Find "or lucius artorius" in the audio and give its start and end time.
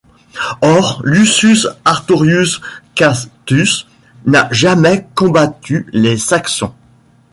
0.63-2.59